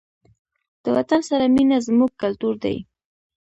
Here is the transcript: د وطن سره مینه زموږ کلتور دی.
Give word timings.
د 0.83 0.85
وطن 0.95 1.21
سره 1.29 1.45
مینه 1.55 1.77
زموږ 1.87 2.11
کلتور 2.23 2.53
دی. 2.63 2.77